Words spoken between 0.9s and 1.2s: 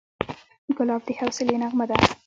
د